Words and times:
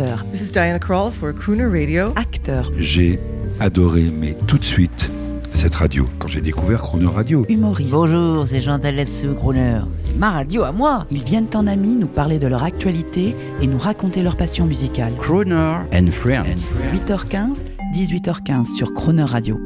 chanteur. 0.00 0.24
This 0.32 0.42
is 0.42 0.52
Diana 0.52 0.78
Krall 0.78 1.10
for 1.12 1.32
Crooner 1.32 1.66
Radio. 1.66 2.12
Acteur. 2.16 2.70
J'ai 2.78 3.18
adoré, 3.58 4.10
mais 4.10 4.36
tout 4.46 4.58
de 4.58 4.64
suite, 4.64 5.10
cette 5.54 5.74
radio, 5.74 6.06
quand 6.18 6.28
j'ai 6.28 6.40
découvert 6.40 6.82
Crooner 6.82 7.08
Radio. 7.08 7.44
Humoriste. 7.48 7.92
Bonjour, 7.92 8.46
c'est 8.46 8.62
Chantal 8.62 8.96
Latsou, 8.96 9.34
Crooner. 9.34 9.80
C'est 9.98 10.16
ma 10.16 10.30
radio 10.30 10.62
à 10.62 10.72
moi. 10.72 11.06
Ils 11.10 11.24
viennent 11.24 11.48
en 11.54 11.66
amis 11.66 11.96
nous 11.96 12.08
parler 12.08 12.38
de 12.38 12.46
leur 12.46 12.62
actualité 12.62 13.34
et 13.60 13.66
nous 13.66 13.78
raconter 13.78 14.22
leur 14.22 14.36
passion 14.36 14.66
musicale. 14.66 15.12
Crooner 15.18 15.80
and 15.92 16.06
Friends. 16.10 16.60
8h15, 16.94 17.64
18h15 17.94 18.74
sur 18.74 18.94
Crooner 18.94 19.24
Radio. 19.24 19.60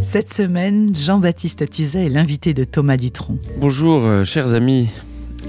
Cette 0.00 0.32
semaine, 0.32 0.94
Jean-Baptiste 0.94 1.70
Tuzet 1.70 2.06
est 2.06 2.10
l'invité 2.10 2.54
de 2.54 2.64
Thomas 2.64 2.96
Dutronc. 2.96 3.38
Bonjour, 3.60 4.04
euh, 4.04 4.24
chers 4.24 4.54
amis 4.54 4.88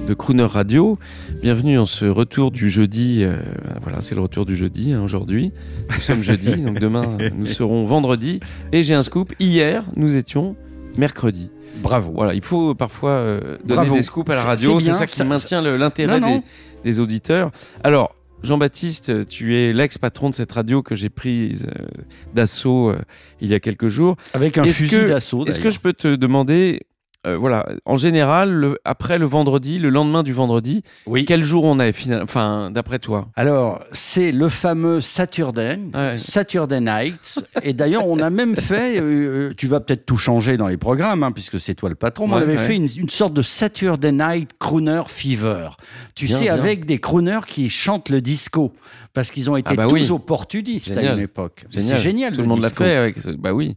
de 0.08 0.14
Crooner 0.14 0.44
Radio. 0.44 0.98
Bienvenue 1.42 1.80
en 1.80 1.86
ce 1.86 2.06
retour 2.06 2.52
du 2.52 2.70
jeudi. 2.70 3.20
euh, 3.24 3.38
voilà, 3.82 4.02
c'est 4.02 4.16
le 4.16 4.22
retour 4.22 4.46
du 4.46 4.56
jeudi 4.58 4.92
hein, 4.94 5.02
aujourd'hui. 5.04 5.52
Nous 5.90 6.02
sommes 6.02 6.22
jeudi, 6.24 6.56
donc 6.62 6.80
demain 6.80 7.18
nous 7.36 7.46
serons 7.48 7.86
vendredi. 7.86 8.40
Et 8.72 8.84
j'ai 8.84 8.94
un 8.96 9.04
scoop. 9.04 9.34
Hier, 9.40 9.86
nous 9.96 10.16
étions 10.16 10.56
mercredi. 10.98 11.50
Bravo. 11.82 12.12
Voilà, 12.14 12.34
il 12.34 12.42
faut 12.42 12.76
parfois 12.76 13.12
euh, 13.12 13.58
donner 13.64 13.76
Bravo. 13.82 13.96
des 13.96 14.02
scoops 14.02 14.30
à 14.30 14.36
la 14.36 14.44
radio. 14.44 14.80
c'est 14.80 14.94
ça 14.94 15.06
qui 15.06 15.16
ça- 15.16 15.24
maintient 15.24 15.62
l'intérêt 15.62 16.20
des, 16.20 16.42
des 16.84 17.00
auditeurs. 17.00 17.52
Alors. 17.84 18.16
Jean-Baptiste, 18.46 19.26
tu 19.30 19.56
es 19.58 19.72
l'ex-patron 19.72 20.30
de 20.30 20.36
cette 20.36 20.52
radio 20.52 20.84
que 20.84 20.96
j'ai 20.96 21.08
prise 21.08 21.66
euh, 21.80 21.86
d'assaut 22.36 22.92
il 23.40 23.50
y 23.50 23.54
a 23.54 23.62
quelques 23.62 23.88
jours. 23.88 24.18
Avec 24.34 24.58
un 24.58 24.66
fusil 24.66 25.06
d'assaut. 25.06 25.46
Est-ce 25.46 25.62
que 25.62 25.70
je 25.70 25.80
peux 25.80 25.94
te 25.94 26.14
demander, 26.18 26.82
euh, 27.26 27.38
voilà, 27.38 27.66
en 27.86 27.98
général, 27.98 28.52
le- 28.52 28.78
après 28.86 29.18
le 29.18 29.26
vendredi, 29.26 29.80
le 29.80 29.90
lendemain 29.90 30.24
du 30.24 30.34
vendredi, 30.34 30.84
Oui. 31.06 31.26
quel 31.26 31.44
jour 31.44 31.64
on 31.64 31.80
est 31.80 31.94
finalement 31.94 32.24
Enfin, 32.24 32.70
d'après 32.72 33.00
toi 33.00 33.30
Alors, 33.36 33.82
c'est 33.92 34.32
le 34.32 34.50
fameux 34.50 35.02
Saturday, 35.02 35.80
Ouais. 35.94 36.18
Saturday 36.18 36.82
Nights. 36.82 37.44
Et 37.64 37.74
d'ailleurs, 37.74 38.08
on 38.08 38.20
a 38.20 38.30
même 38.30 38.56
fait, 38.56 39.00
euh, 39.00 39.54
tu 39.56 39.68
vas 39.68 39.80
peut-être 39.80 40.06
tout 40.06 40.18
changer 40.18 40.58
dans 40.58 40.68
les 40.68 40.78
programmes, 40.78 41.24
hein, 41.24 41.32
puisque 41.32 41.60
c'est 41.60 41.76
toi 41.76 41.90
le 41.90 41.96
patron, 41.96 42.28
mais 42.28 42.34
on 42.34 42.38
Ouais, 42.38 42.44
avait 42.44 42.58
ouais. 42.58 42.64
fait 42.64 42.76
une, 42.76 42.88
une 42.98 43.10
sorte 43.10 43.34
de 43.34 43.42
Saturday 43.42 44.12
Night 44.12 44.52
Crooner 44.60 45.04
Fever. 45.08 45.70
Tu 46.16 46.26
Bien, 46.26 46.38
sais, 46.38 46.44
bien. 46.46 46.54
avec 46.54 46.86
des 46.86 47.00
crooners 47.00 47.46
qui 47.48 47.70
chantent 47.70 48.10
le 48.10 48.22
disco. 48.22 48.74
Parce 49.14 49.30
qu'ils 49.30 49.50
ont 49.52 49.56
été 49.56 49.70
Ah 49.74 49.76
bah 49.76 49.88
tous 49.88 49.94
oui. 49.96 50.10
opportunistes 50.12 50.98
à 50.98 51.14
une 51.14 51.20
époque. 51.20 51.66
C'est 51.70 51.98
génial. 52.00 52.34
Tout 52.34 52.42
le 52.42 52.48
monde 52.48 52.62
l'a 52.62 52.70
fait. 52.72 52.96
Avec 52.96 53.20
ce- 53.20 53.30
Bah 53.30 53.54
oui. 53.54 53.76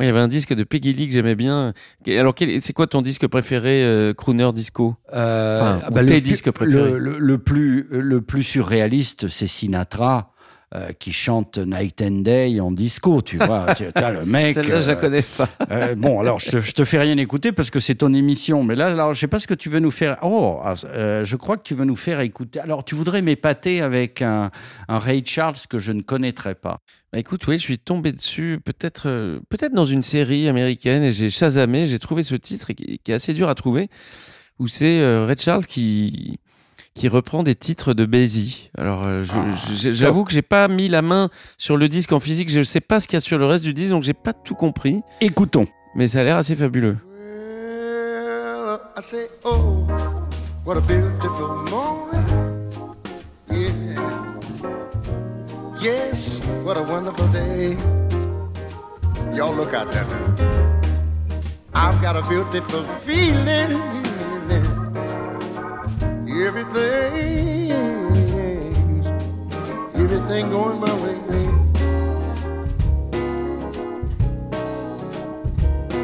Il 0.00 0.06
y 0.06 0.08
avait 0.08 0.20
un 0.20 0.28
disque 0.28 0.54
de 0.54 0.64
Peggy 0.64 0.92
Lee 0.92 1.06
que 1.08 1.12
j'aimais 1.14 1.34
bien. 1.34 1.72
Alors, 2.08 2.34
c'est 2.60 2.72
quoi 2.72 2.86
ton 2.86 3.02
disque 3.02 3.26
préféré, 3.26 3.82
euh, 3.84 4.14
crooner 4.14 4.52
disco? 4.52 4.96
Euh, 5.12 5.60
Enfin, 5.60 5.80
ah 5.86 5.90
bah, 5.90 6.04
tes 6.04 6.14
le, 6.14 6.20
disques 6.20 6.50
préférés? 6.50 6.92
le, 6.92 6.98
le- 6.98 7.18
le 7.18 7.38
plus, 7.38 7.86
le 7.90 8.20
plus 8.20 8.42
surréaliste, 8.42 9.28
c'est 9.28 9.46
Sinatra. 9.46 10.32
Euh, 10.74 10.92
qui 10.98 11.12
chante 11.12 11.58
Night 11.58 12.00
and 12.02 12.22
Day 12.22 12.60
en 12.60 12.70
disco, 12.70 13.22
tu 13.22 13.38
vois. 13.38 13.74
tu 13.74 13.84
as 13.94 14.12
le 14.12 14.24
mec. 14.24 14.54
Celle-là, 14.54 14.80
je 14.80 14.86
la 14.90 14.96
euh, 14.96 15.00
connais 15.00 15.22
pas. 15.22 15.48
euh, 15.70 15.94
bon, 15.94 16.20
alors 16.20 16.38
je 16.38 16.50
te, 16.50 16.60
je 16.60 16.72
te 16.72 16.84
fais 16.84 16.98
rien 16.98 17.16
écouter 17.18 17.52
parce 17.52 17.70
que 17.70 17.80
c'est 17.80 17.96
ton 17.96 18.14
émission, 18.14 18.62
mais 18.62 18.76
là, 18.76 18.86
alors 18.88 19.14
je 19.14 19.20
sais 19.20 19.28
pas 19.28 19.40
ce 19.40 19.46
que 19.46 19.54
tu 19.54 19.68
veux 19.68 19.80
nous 19.80 19.90
faire. 19.90 20.16
Oh, 20.22 20.60
ah, 20.62 20.74
euh, 20.84 21.24
je 21.24 21.36
crois 21.36 21.56
que 21.56 21.62
tu 21.62 21.74
veux 21.74 21.84
nous 21.84 21.96
faire 21.96 22.20
écouter. 22.20 22.60
Alors, 22.60 22.84
tu 22.84 22.94
voudrais 22.94 23.22
m'épater 23.22 23.82
avec 23.82 24.22
un, 24.22 24.50
un 24.88 24.98
Ray 24.98 25.22
Charles 25.26 25.56
que 25.68 25.78
je 25.78 25.92
ne 25.92 26.02
connaîtrais 26.02 26.54
pas. 26.54 26.78
Bah 27.12 27.18
écoute, 27.18 27.44
oui, 27.48 27.58
je 27.58 27.62
suis 27.62 27.78
tombé 27.80 28.12
dessus, 28.12 28.60
peut-être 28.64 29.08
euh, 29.08 29.40
peut-être 29.48 29.72
dans 29.72 29.84
une 29.84 30.02
série 30.02 30.48
américaine, 30.48 31.02
et 31.02 31.12
j'ai 31.12 31.28
chasamé, 31.28 31.88
j'ai 31.88 31.98
trouvé 31.98 32.22
ce 32.22 32.36
titre 32.36 32.70
et 32.70 32.74
qui, 32.76 33.00
qui 33.00 33.10
est 33.10 33.14
assez 33.14 33.34
dur 33.34 33.48
à 33.48 33.56
trouver, 33.56 33.88
où 34.60 34.68
c'est 34.68 35.00
euh, 35.00 35.26
Red 35.26 35.40
Charles 35.40 35.66
qui 35.66 36.38
qui 36.94 37.08
reprend 37.08 37.42
des 37.42 37.54
titres 37.54 37.94
de 37.94 38.04
Basie. 38.04 38.70
Alors, 38.76 39.04
euh, 39.06 39.24
Ah, 39.32 39.44
je- 39.74 39.92
j'avoue 39.92 40.24
que 40.24 40.32
j'ai 40.32 40.42
pas 40.42 40.68
mis 40.68 40.88
la 40.88 41.02
main 41.02 41.28
sur 41.56 41.76
le 41.76 41.88
disque 41.88 42.12
en 42.12 42.20
physique, 42.20 42.50
je 42.50 42.62
sais 42.62 42.80
pas 42.80 43.00
ce 43.00 43.06
qu'il 43.08 43.16
y 43.16 43.18
a 43.18 43.20
sur 43.20 43.38
le 43.38 43.46
reste 43.46 43.64
du 43.64 43.72
disque, 43.72 43.90
donc 43.90 44.02
j'ai 44.02 44.12
pas 44.14 44.32
tout 44.32 44.54
compris, 44.54 45.00
Écoutons. 45.20 45.66
mais 45.94 46.08
ça 46.08 46.20
a 46.20 46.24
l'air 46.24 46.36
assez 46.36 46.56
fabuleux. 46.56 46.96
Well, 48.66 48.78
I 48.96 49.02
say, 49.02 49.28
oh, 49.44 49.86
what 50.64 50.76
a 50.76 50.80
beautiful 50.80 51.64
morning. 51.70 52.20
Yeah. 53.50 53.68
Yes, 55.80 56.40
what 56.64 56.76
a 56.76 56.82
wonderful 56.82 57.26
day. 57.28 57.76
Y'all 59.34 59.54
look 59.56 59.72
out 59.74 59.90
there. 59.90 60.04
I've 61.74 62.00
got 62.02 62.16
a 62.16 62.22
beautiful 62.28 62.82
feeling. 63.06 63.99
Everything, 66.52 67.70
everything 69.94 70.50
going 70.50 70.80
my 70.80 70.92
way. 71.00 71.16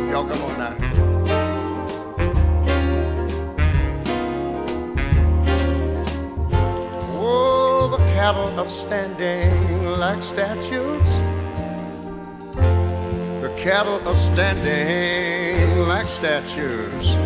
Y'all 0.08 0.24
come 0.24 0.42
on 0.42 0.54
now. 0.56 0.74
Oh, 7.10 7.88
the 7.90 7.98
cattle 8.14 8.60
are 8.60 8.68
standing 8.68 9.84
like 9.98 10.22
statues. 10.22 11.20
The 13.42 13.52
cattle 13.58 14.00
are 14.06 14.14
standing 14.14 15.88
like 15.88 16.08
statues. 16.08 17.16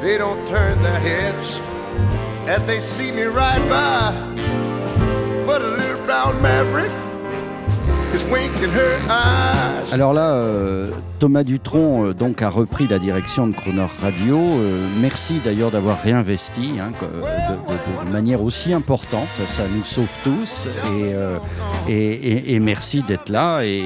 They 0.00 0.16
don't 0.16 0.48
turn 0.48 0.80
their 0.80 0.98
heads 0.98 1.58
as 2.48 2.66
they 2.66 2.80
see 2.80 3.12
me 3.12 3.24
ride 3.24 3.68
by. 3.68 4.12
But 5.46 5.60
a 5.60 5.68
little 5.68 6.04
brown 6.06 6.40
maverick 6.40 6.90
Alors 9.92 10.12
là, 10.12 10.32
euh, 10.34 10.90
Thomas 11.18 11.42
Dutronc 11.42 12.04
euh, 12.06 12.14
donc 12.14 12.42
a 12.42 12.48
repris 12.48 12.86
la 12.86 12.98
direction 12.98 13.46
de 13.46 13.54
Croner 13.54 13.86
Radio. 14.02 14.38
Euh, 14.38 14.86
merci 15.00 15.40
d'ailleurs 15.44 15.70
d'avoir 15.70 16.00
réinvesti 16.02 16.74
hein, 16.80 16.90
de, 17.00 17.06
de- 17.06 18.06
de 18.06 18.12
manière 18.12 18.42
aussi 18.42 18.72
importante. 18.72 19.28
Ça 19.48 19.62
nous 19.74 19.84
sauve 19.84 20.08
tous 20.22 20.68
et, 21.88 21.92
et, 21.92 22.12
et- 22.12 22.54
et 22.54 22.60
merci 22.60 23.02
d'être 23.02 23.30
là. 23.30 23.62
Et, 23.64 23.78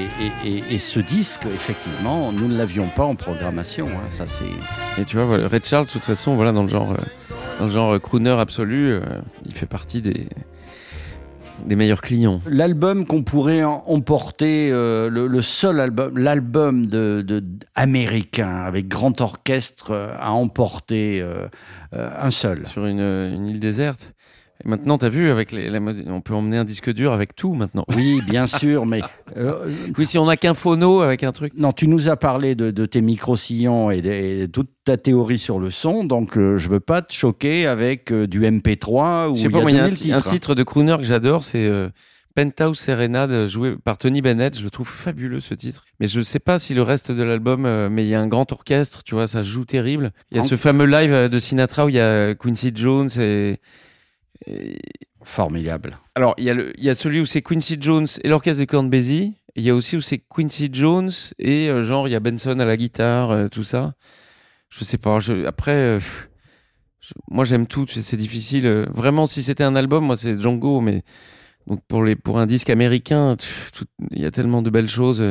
et- 0.43 0.47
et- 0.49 0.63
et 0.75 0.79
ce 0.79 0.99
disque, 0.99 1.45
effectivement, 1.53 2.31
nous 2.31 2.47
ne 2.47 2.57
l'avions 2.57 2.87
pas 2.87 3.03
en 3.03 3.15
programmation. 3.15 3.87
hein. 3.87 4.05
ça 4.09 4.25
c'est. 4.27 5.01
Et 5.01 5.05
tu 5.05 5.15
vois, 5.17 5.25
voilà, 5.25 5.47
Red 5.47 5.65
Charles, 5.65 5.85
de 5.85 5.91
toute 5.91 6.03
façon, 6.03 6.35
voilà, 6.35 6.51
dans 6.51 6.63
le 6.63 6.69
genre, 6.69 6.95
dans 7.59 7.65
le 7.65 7.71
genre 7.71 7.99
crooner 8.01 8.31
absolu, 8.37 8.99
il 9.45 9.53
fait 9.55 9.65
partie 9.65 10.01
des 10.01 10.27
des 11.63 11.75
meilleurs 11.75 12.01
clients. 12.01 12.39
L'album 12.49 13.05
qu'on 13.05 13.23
pourrait 13.23 13.63
emporter, 13.63 14.69
euh, 14.71 15.09
le, 15.09 15.27
le 15.27 15.41
seul 15.41 15.79
album, 15.79 16.17
l'album 16.17 16.87
de, 16.87 17.23
de- 17.25 17.43
américain 17.75 18.57
avec 18.57 18.87
grand 18.87 19.21
orchestre 19.21 19.91
euh, 19.91 20.15
à 20.19 20.31
emporter 20.31 21.21
euh, 21.21 21.47
euh, 21.93 22.09
un 22.19 22.31
seul. 22.31 22.65
sur 22.67 22.85
une, 22.85 22.99
une 22.99 23.47
île 23.47 23.59
déserte. 23.59 24.13
Et 24.63 24.69
maintenant, 24.69 24.97
t'as 24.97 25.09
vu, 25.09 25.29
avec 25.29 25.51
les, 25.51 25.69
la 25.69 25.79
mode- 25.81 26.05
on 26.07 26.21
peut 26.21 26.33
emmener 26.33 26.55
un 26.57 26.63
disque 26.63 26.91
dur 26.93 27.11
avec 27.11 27.35
tout 27.35 27.53
maintenant. 27.53 27.83
Oui, 27.95 28.21
bien 28.25 28.47
sûr, 28.47 28.85
mais 28.85 29.01
euh, 29.37 29.67
Oui, 29.97 30.05
si 30.05 30.17
on 30.17 30.25
n'a 30.25 30.37
qu'un 30.37 30.53
phono 30.53 31.01
avec 31.01 31.23
un 31.23 31.33
truc. 31.33 31.53
non, 31.57 31.73
tu 31.73 31.87
nous 31.89 32.07
as 32.07 32.15
parlé 32.15 32.55
de, 32.55 32.71
de 32.71 32.85
tes 32.85 33.01
micro-sillons 33.01 33.91
et 33.91 34.01
de, 34.01 34.45
toute 34.45 34.69
ta 34.85 34.95
théorie 34.97 35.39
sur 35.39 35.59
le 35.59 35.69
son, 35.71 36.03
donc 36.05 36.37
euh, 36.37 36.57
je 36.57 36.69
veux 36.69 36.79
pas 36.79 37.01
te 37.01 37.13
choquer 37.13 37.67
avec 37.67 38.11
euh, 38.13 38.27
du 38.27 38.41
MP3 38.43 39.29
où 39.29 39.35
Je 39.35 39.41
sais 39.41 39.49
pas, 39.49 39.59
il 39.67 39.75
y 39.75 39.79
a 39.79 39.83
2000 39.89 39.91
un, 39.91 39.91
ti- 39.95 40.13
un 40.13 40.21
titre 40.21 40.55
de 40.55 40.63
crooner 40.63 40.95
que 40.97 41.03
j'adore, 41.03 41.43
c'est 41.43 41.65
euh, 41.65 41.89
Penthouse 42.33 42.79
Serenade, 42.79 43.47
joué 43.47 43.75
par 43.83 43.97
Tony 43.97 44.21
Bennett. 44.21 44.57
Je 44.57 44.63
le 44.63 44.69
trouve 44.69 44.87
fabuleux 44.89 45.39
ce 45.41 45.53
titre. 45.53 45.83
Mais 45.99 46.07
je 46.07 46.21
sais 46.21 46.39
pas 46.39 46.59
si 46.59 46.73
le 46.73 46.81
reste 46.81 47.11
de 47.11 47.23
l'album, 47.23 47.65
euh, 47.65 47.89
mais 47.89 48.03
il 48.05 48.09
y 48.09 48.15
a 48.15 48.19
un 48.21 48.27
grand 48.27 48.51
orchestre, 48.51 49.03
tu 49.03 49.15
vois, 49.15 49.27
ça 49.27 49.41
joue 49.43 49.65
terrible. 49.65 50.11
Il 50.31 50.37
y 50.37 50.39
a 50.39 50.43
En- 50.43 50.45
ce 50.47 50.55
fameux 50.55 50.85
live 50.85 51.29
de 51.29 51.39
Sinatra 51.39 51.85
où 51.85 51.89
il 51.89 51.95
y 51.95 51.99
a 51.99 52.35
Quincy 52.35 52.71
Jones 52.73 53.09
et. 53.19 53.57
Formidable. 55.25 55.97
Alors, 56.13 56.35
il 56.37 56.73
y, 56.77 56.89
a 56.89 56.95
celui 56.95 57.19
où 57.19 57.25
c'est 57.25 57.41
Quincy 57.41 57.77
Jones 57.81 58.07
et 58.23 58.29
l'orchestre 58.29 58.63
de. 58.63 59.33
Et 59.55 59.61
Il 59.61 59.63
y 59.63 59.71
a 59.71 59.75
aussi 59.75 59.97
où 59.97 60.01
c'est 60.01 60.19
Quincy 60.19 60.69
Jones 60.71 61.11
et 61.39 61.67
euh, 61.67 61.83
genre 61.83 62.07
il 62.07 62.11
y 62.11 62.15
a 62.15 62.19
Benson 62.19 62.59
à 62.59 62.65
la 62.65 62.77
guitare, 62.77 63.31
euh, 63.31 63.47
tout 63.47 63.63
ça. 63.63 63.95
Je 64.69 64.83
sais 64.83 64.99
pas. 64.99 65.17
après, 65.47 65.71
euh, 65.71 65.99
moi 67.27 67.43
j'aime 67.43 67.65
tout. 67.65 67.87
C'est 67.87 68.17
difficile. 68.17 68.67
euh, 68.67 68.85
vraiment, 68.93 69.25
si 69.25 69.41
c'était 69.41 69.63
un 69.63 69.75
album, 69.75 70.05
moi 70.05 70.15
c'est 70.15 70.39
Django. 70.39 70.79
Mais 70.79 71.01
donc 71.65 71.81
pour 71.87 72.05
pour 72.23 72.37
un 72.39 72.45
disque 72.45 72.69
américain, 72.69 73.35
il 74.11 74.21
y 74.21 74.25
a 74.25 74.31
tellement 74.31 74.61
de 74.61 74.69
belles 74.69 74.89
choses. 74.89 75.23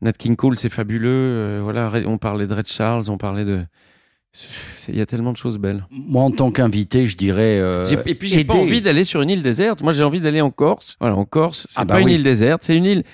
Nat 0.00 0.12
King 0.14 0.36
Cole, 0.36 0.56
c'est 0.58 0.70
fabuleux. 0.70 1.60
voilà, 1.62 1.92
on 2.06 2.16
parlait 2.16 2.46
de 2.46 2.54
Red 2.54 2.68
Charles, 2.68 3.10
on 3.10 3.18
parlait 3.18 3.44
de. 3.44 3.66
Il 4.88 4.96
y 4.96 5.00
a 5.00 5.06
tellement 5.06 5.32
de 5.32 5.36
choses 5.36 5.58
belles. 5.58 5.86
Moi, 5.90 6.22
en 6.22 6.30
tant 6.30 6.50
qu'invité, 6.50 7.06
je 7.06 7.16
dirais. 7.16 7.58
euh, 7.60 7.86
et 8.04 8.14
puis 8.14 8.28
j'ai 8.28 8.44
pas 8.44 8.54
envie 8.54 8.82
d'aller 8.82 9.04
sur 9.04 9.22
une 9.22 9.30
île 9.30 9.42
déserte. 9.42 9.82
Moi, 9.82 9.92
j'ai 9.92 10.02
envie 10.04 10.20
d'aller 10.20 10.40
en 10.40 10.50
Corse. 10.50 10.96
Voilà, 11.00 11.14
en 11.16 11.24
Corse, 11.24 11.66
c'est 11.70 11.80
Ah 11.80 11.84
bah 11.84 11.94
pas 11.94 12.00
une 12.00 12.06
oui. 12.08 12.14
île 12.14 12.24
déserte, 12.24 12.64
c'est 12.64 12.76
une 12.76 12.84
île 12.84 13.04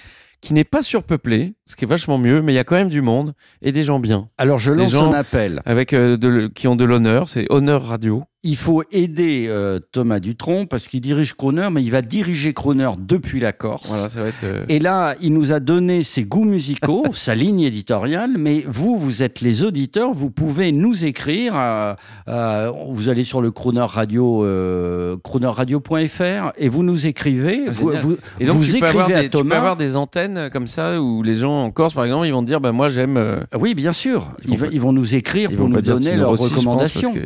qui 0.40 0.54
n'est 0.54 0.64
pas 0.64 0.82
surpeuplée, 0.82 1.52
ce 1.66 1.76
qui 1.76 1.84
est 1.84 1.88
vachement 1.88 2.16
mieux, 2.16 2.40
mais 2.40 2.52
il 2.54 2.56
y 2.56 2.58
a 2.58 2.64
quand 2.64 2.74
même 2.76 2.88
du 2.88 3.02
monde 3.02 3.34
et 3.60 3.72
des 3.72 3.84
gens 3.84 4.00
bien, 4.00 4.30
Alors, 4.38 4.56
je 4.58 4.72
Les 4.72 4.84
lance 4.84 4.92
gens- 4.92 5.12
un 5.12 5.18
appel. 5.18 5.60
avec 5.66 5.92
euh, 5.92 6.16
de, 6.16 6.50
qui 6.54 6.66
ont 6.66 6.76
de 6.76 6.84
l'honneur. 6.84 7.28
C'est 7.28 7.44
Honneur 7.50 7.84
Radio. 7.84 8.24
Il 8.42 8.56
faut 8.56 8.82
aider 8.90 9.46
euh, 9.48 9.78
Thomas 9.92 10.18
Dutronc 10.20 10.66
parce 10.66 10.88
qu'il 10.88 11.00
dirige 11.00 11.34
Croner, 11.34 11.68
mais 11.70 11.82
il 11.82 11.90
va 11.90 12.00
diriger 12.02 12.52
Croner 12.54 12.90
depuis 12.98 13.38
la 13.40 13.52
Corse. 13.52 13.88
Voilà, 13.88 14.08
ça 14.08 14.22
va 14.22 14.28
être. 14.28 14.44
euh, 14.44 14.64
Et 14.68 14.78
là, 14.78 15.14
il 15.20 15.32
nous 15.34 15.52
a 15.52 15.60
donné 15.60 16.02
ses 16.02 16.24
goûts 16.24 16.44
musicaux, 16.44 17.04
sa 17.12 17.34
ligne 17.34 17.60
éditoriale, 17.60 18.32
mais 18.38 18.64
vous, 18.66 18.96
vous 18.96 19.22
êtes 19.22 19.40
les 19.42 19.62
auditeurs, 19.62 20.12
vous 20.12 20.30
pouvez 20.30 20.72
nous 20.72 21.04
écrire. 21.04 21.54
à- 21.54 21.96
à- 22.26 22.70
vous 22.90 23.08
allez 23.08 23.24
sur 23.24 23.42
le 23.42 23.50
Croner 23.50 23.80
Radio, 23.86 24.44
euh, 24.44 25.16
cronerradio.fr 25.22 26.52
et 26.56 26.68
vous 26.68 26.82
nous 26.82 27.06
écrivez. 27.06 27.64
Ah, 27.68 27.72
Vous, 27.72 28.16
Et 28.38 28.46
donc, 28.46 28.56
vous 28.56 28.64
tu 28.64 28.70
peux, 28.72 28.76
écrivez 28.78 28.88
avoir 28.88 29.06
à 29.06 29.08
des, 29.08 29.14
tu 29.24 29.30
peux 29.30 29.38
Thomas. 29.38 29.56
avoir 29.56 29.76
des 29.76 29.96
antennes 29.96 30.48
comme 30.52 30.66
ça 30.66 31.00
où 31.00 31.22
les 31.22 31.34
gens 31.34 31.64
en 31.64 31.70
Corse, 31.70 31.94
par 31.94 32.04
exemple, 32.04 32.26
ils 32.26 32.32
vont 32.32 32.42
dire 32.42 32.60
bah, 32.60 32.72
Moi, 32.72 32.88
j'aime. 32.88 33.44
Oui, 33.58 33.74
bien 33.74 33.92
sûr. 33.92 34.28
Ils 34.46 34.52
Ils, 34.72 34.80
vont 34.80 34.90
ils 34.92 34.94
nous 34.94 35.14
écrire 35.14 35.50
ils 35.50 35.56
pour 35.56 35.68
nous 35.68 35.80
donner 35.80 36.16
leurs 36.16 36.36
recommandations. 36.38 37.12
que 37.14 37.20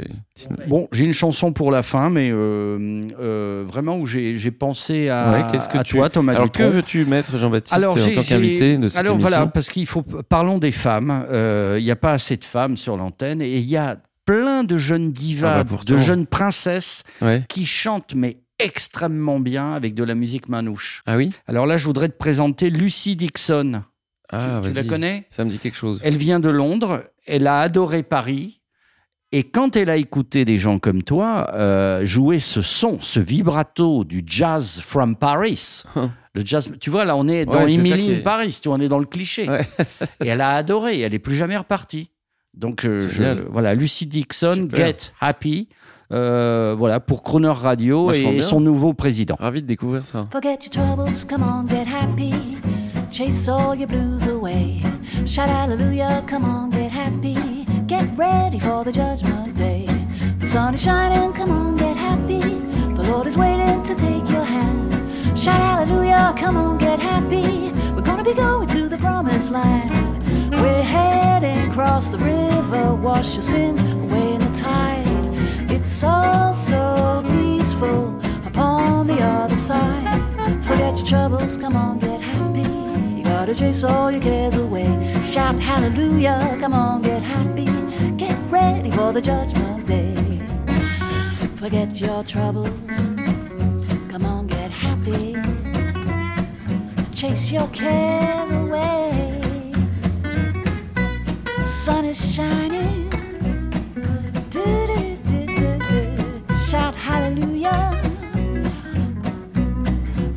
Bon, 0.68 0.88
j'ai 0.92 1.03
une 1.04 1.12
chanson 1.12 1.52
pour 1.52 1.70
la 1.70 1.82
fin, 1.82 2.10
mais 2.10 2.30
euh, 2.32 3.00
euh, 3.20 3.64
vraiment 3.66 3.96
où 3.98 4.06
j'ai 4.06 4.50
pensé 4.50 5.08
à, 5.08 5.30
Ouais, 5.32 5.42
que 5.58 5.78
à 5.78 5.84
tu- 5.84 5.92
toi, 5.96 6.08
Thomas 6.10 6.34
Alors, 6.34 6.50
que 6.52 6.62
veux-tu 6.62 7.04
mettre, 7.04 7.36
Jean-Baptiste, 7.38 7.84
en 7.84 7.94
tant 7.94 8.22
qu'invité 8.22 8.78
de 8.78 8.88
cette 8.88 8.96
Alors 8.98 9.14
émission 9.14 9.28
voilà, 9.30 9.46
parce 9.46 9.68
qu'il 9.70 9.86
faut 9.86 10.02
parlons 10.02 10.58
des 10.58 10.72
femmes. 10.72 11.26
Euh, 11.30 11.76
Il 11.78 11.84
n'y 11.84 11.90
a 11.90 11.96
pas 11.96 12.12
assez 12.12 12.36
de 12.36 12.44
femmes 12.44 12.76
sur 12.76 12.96
l'antenne 12.96 13.40
et 13.42 13.54
il 13.56 13.68
y 13.68 13.76
a 13.76 13.96
plein 14.24 14.64
de 14.64 14.76
jeunes 14.78 15.12
divas, 15.12 15.58
Ah 15.60 15.64
bah 15.64 15.76
de 15.84 15.96
jeunes 15.98 16.26
princesses 16.26 17.02
Ouais. 17.20 17.42
qui 17.48 17.66
chantent 17.66 18.14
mais 18.14 18.34
extrêmement 18.58 19.40
bien 19.40 19.72
avec 19.72 19.94
de 19.94 20.02
la 20.04 20.14
musique 20.14 20.48
manouche. 20.48 21.02
Ah 21.06 21.16
oui? 21.16 21.32
Alors 21.46 21.66
là, 21.66 21.76
je 21.76 21.84
voudrais 21.84 22.08
te 22.08 22.16
présenter 22.16 22.70
Lucy 22.70 23.16
Dixon. 23.16 23.82
Ah, 24.30 24.60
tu, 24.64 24.70
tu 24.70 24.76
la 24.76 24.84
connais? 24.84 25.26
Ça 25.28 25.44
me 25.44 25.50
dit 25.50 25.58
quelque 25.58 25.76
chose. 25.76 26.00
Elle 26.02 26.16
vient 26.16 26.40
de 26.40 26.48
Londres. 26.48 27.02
Elle 27.26 27.46
a 27.46 27.60
adoré 27.60 28.02
Paris. 28.02 28.60
Et 29.32 29.42
quand 29.42 29.76
elle 29.76 29.90
a 29.90 29.96
écouté 29.96 30.44
des 30.44 30.58
gens 30.58 30.78
comme 30.78 31.02
toi 31.02 31.50
euh, 31.54 32.04
jouer 32.06 32.38
ce 32.38 32.62
son, 32.62 32.98
ce 33.00 33.18
vibrato 33.18 34.04
du 34.04 34.22
jazz 34.24 34.80
from 34.80 35.16
Paris, 35.16 35.82
le 36.34 36.42
jazz, 36.44 36.70
tu 36.80 36.90
vois, 36.90 37.04
là 37.04 37.16
on 37.16 37.26
est 37.26 37.44
dans 37.44 37.64
Ouais, 37.64 37.72
Emily 37.74 38.14
in 38.16 38.20
Paris, 38.20 38.56
tu 38.62 38.68
vois, 38.68 38.78
on 38.78 38.80
est 38.80 38.88
dans 38.88 38.98
le 39.00 39.06
cliché. 39.06 39.48
Ouais. 39.48 39.66
et 40.24 40.28
elle 40.28 40.40
a 40.40 40.50
adoré, 40.50 41.00
elle 41.00 41.14
est 41.14 41.18
plus 41.18 41.34
jamais 41.34 41.56
repartie. 41.56 42.10
Donc 42.54 42.84
euh, 42.84 43.08
je- 43.08 43.48
voilà, 43.50 43.74
Lucy 43.74 44.06
Dixon, 44.06 44.54
Super. 44.54 44.86
Get 44.86 44.96
Happy, 45.20 45.68
euh, 46.12 46.76
voilà 46.78 47.00
pour 47.00 47.24
Croner 47.24 47.48
Radio 47.48 48.12
et 48.12 48.40
son 48.40 48.60
nouveau 48.60 48.94
président. 48.94 49.34
Ravi 49.40 49.62
de 49.62 49.66
découvrir 49.66 50.06
ça. 50.06 50.28
Forget 50.30 50.58
your 50.62 50.70
troubles, 50.70 51.10
come 51.28 51.42
on, 51.42 51.66
get 51.68 51.86
happy. 51.92 52.32
Chase 53.10 53.48
all 53.48 53.76
your 53.76 53.88
blues 53.88 54.28
away. 54.28 54.76
Shout 55.26 55.42
hallelujah, 55.48 56.22
come 56.28 56.44
on, 56.44 56.70
get 56.70 56.90
happy. 56.90 56.93
Get 57.86 58.16
ready 58.16 58.58
for 58.58 58.82
the 58.82 58.90
judgment 58.90 59.58
day. 59.58 59.86
The 60.38 60.46
sun 60.46 60.72
is 60.72 60.82
shining, 60.82 61.34
come 61.34 61.50
on, 61.50 61.76
get 61.76 61.98
happy. 61.98 62.40
The 62.40 63.02
Lord 63.10 63.26
is 63.26 63.36
waiting 63.36 63.82
to 63.82 63.94
take 63.94 64.26
your 64.30 64.42
hand. 64.42 65.38
Shout 65.38 65.56
hallelujah, 65.56 66.34
come 66.34 66.56
on, 66.56 66.78
get 66.78 66.98
happy. 66.98 67.72
We're 67.92 68.00
gonna 68.00 68.24
be 68.24 68.32
going 68.32 68.68
to 68.68 68.88
the 68.88 68.96
promised 68.96 69.50
land. 69.50 69.90
We're 70.52 70.82
heading 70.82 71.70
across 71.70 72.08
the 72.08 72.16
river, 72.16 72.94
wash 72.94 73.34
your 73.34 73.42
sins 73.42 73.82
away 73.82 74.32
in 74.32 74.40
the 74.40 74.58
tide. 74.58 75.70
It's 75.70 76.02
all 76.02 76.54
so 76.54 77.22
peaceful 77.28 78.18
upon 78.46 79.08
the 79.08 79.20
other 79.22 79.58
side. 79.58 80.22
Forget 80.64 80.96
your 80.96 81.06
troubles, 81.06 81.58
come 81.58 81.76
on, 81.76 81.98
get 81.98 82.22
happy. 82.22 82.62
You 83.14 83.24
gotta 83.24 83.54
chase 83.54 83.84
all 83.84 84.10
your 84.10 84.22
cares 84.22 84.54
away. 84.54 84.88
Shout 85.20 85.56
hallelujah, 85.56 86.56
come 86.60 86.72
on, 86.72 87.02
get 87.02 87.22
happy. 87.22 87.73
Ready 88.54 88.90
for 88.92 89.12
the 89.12 89.20
judgment 89.20 89.84
day. 89.84 90.14
Forget 91.56 92.00
your 92.00 92.22
troubles, 92.22 92.68
come 94.08 94.24
on, 94.24 94.46
get 94.46 94.70
happy. 94.70 95.34
Chase 97.12 97.50
your 97.50 97.66
cares 97.68 98.52
away. 98.52 99.72
The 101.56 101.66
sun 101.66 102.04
is 102.04 102.32
shining. 102.32 103.10
Do-do-do-do-do. 104.50 106.54
Shout 106.68 106.94
hallelujah. 106.94 107.90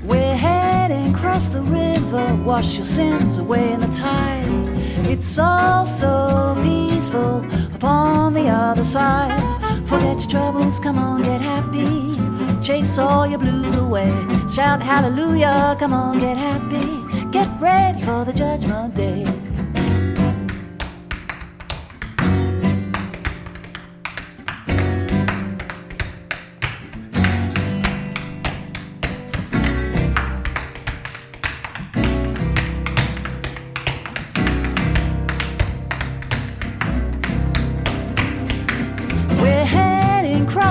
We're 0.06 0.36
heading 0.36 1.14
across 1.14 1.50
the 1.50 1.62
river, 1.62 2.36
wash 2.44 2.78
your 2.78 2.86
sins 2.86 3.38
away 3.38 3.74
in 3.74 3.80
the 3.80 3.90
tide. 3.90 4.77
It's 5.10 5.40
all 5.40 5.86
so 5.86 6.54
peaceful 6.62 7.46
upon 7.74 8.34
the 8.34 8.50
other 8.50 8.84
side. 8.84 9.40
Forget 9.88 10.20
your 10.20 10.30
troubles, 10.30 10.80
come 10.82 10.98
on, 10.98 11.24
get 11.24 11.40
happy. 11.40 12.20
Chase 12.62 12.98
all 12.98 13.26
your 13.26 13.40
blues 13.40 13.74
away. 13.76 14.12
Shout 14.54 14.82
hallelujah, 14.82 15.78
come 15.80 15.94
on, 15.94 16.20
get 16.20 16.36
happy. 16.36 16.88
Get 17.32 17.50
ready 17.62 18.02
for 18.02 18.26
the 18.26 18.34
judgment 18.34 18.96
day. 18.96 19.47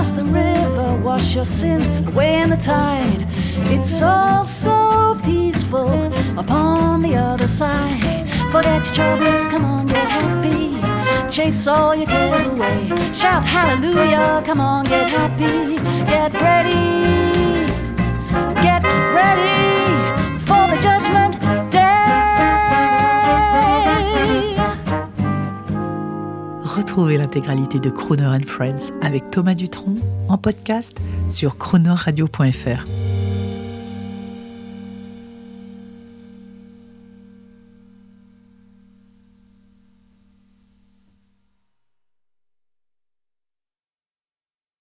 Across 0.07 0.11
the 0.11 0.31
river, 0.31 1.01
wash 1.03 1.35
your 1.35 1.45
sins 1.45 1.89
away 2.07 2.39
in 2.41 2.49
the 2.49 2.57
tide. 2.57 3.25
It's 3.71 4.01
all 4.01 4.45
so 4.45 5.19
peaceful 5.23 5.89
upon 6.37 7.01
the 7.01 7.15
other 7.15 7.47
side. 7.47 8.27
Forget 8.51 8.85
your 8.85 8.93
troubles, 8.93 9.47
come 9.47 9.65
on, 9.65 9.87
get 9.87 10.07
happy. 10.07 10.77
Chase 11.29 11.67
all 11.67 11.95
your 11.95 12.07
cares 12.07 12.45
away. 12.45 12.89
Shout 13.13 13.43
hallelujah, 13.43 14.41
come 14.45 14.61
on, 14.61 14.85
get 14.85 15.09
happy. 15.09 15.77
Get 16.05 16.33
ready, 16.33 17.67
get 18.61 18.83
ready 18.83 19.66
L'intégralité 27.05 27.79
de 27.79 27.91
Croner 27.91 28.25
and 28.25 28.47
Friends 28.47 28.91
avec 29.03 29.29
Thomas 29.29 29.53
Dutronc 29.53 29.95
en 30.29 30.37
podcast 30.39 30.97
sur 31.27 31.57
cronerradio.fr. 31.57 33.06